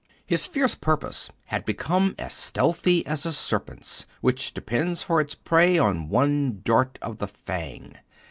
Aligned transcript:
His 0.25 0.47
fierce 0.47 0.73
purpose 0.73 1.29
had 1.45 1.63
become 1.63 2.15
as 2.17 2.33
stealthy 2.33 3.05
as 3.05 3.23
a 3.23 3.31
serpent's, 3.31 4.07
which 4.19 4.51
depends 4.51 5.03
for 5.03 5.21
its 5.21 5.35
prey 5.35 5.77
on 5.77 6.09
one 6.09 6.61
dart 6.63 6.97
of 7.03 7.19
the 7.19 7.27
fang. 7.27 7.97